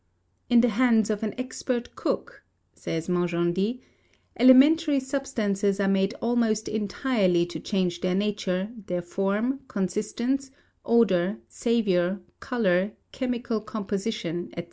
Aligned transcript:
"In 0.49 0.61
the 0.61 0.69
hands 0.69 1.11
of 1.11 1.21
an 1.21 1.35
expert 1.39 1.95
cook," 1.95 2.43
says 2.73 3.07
Majendie, 3.07 3.81
"alimentary 4.39 4.99
substances 4.99 5.79
are 5.79 5.87
made 5.87 6.15
almost 6.23 6.67
entirely 6.67 7.45
to 7.45 7.59
change 7.59 8.01
their 8.01 8.15
nature, 8.15 8.71
their 8.87 9.03
form, 9.03 9.59
consistence, 9.67 10.49
odour, 10.83 11.37
savour, 11.47 12.19
colour, 12.39 12.93
chemical 13.11 13.61
composition, 13.61 14.49
&c. 14.57 14.59